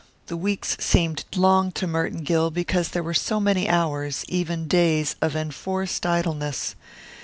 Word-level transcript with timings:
The 0.25 0.35
weeks 0.35 0.77
seemed 0.79 1.25
long 1.35 1.71
to 1.73 1.85
Merton 1.85 2.23
Gill 2.23 2.49
because 2.49 2.87
there 2.89 3.03
were 3.03 3.13
so 3.13 3.39
many 3.39 3.69
hours, 3.69 4.25
even 4.27 4.67
days, 4.67 5.15
of 5.21 5.35
enforced 5.35 6.07
idleness. 6.07 6.73